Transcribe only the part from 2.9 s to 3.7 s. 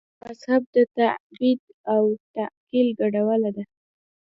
ګډوله ده.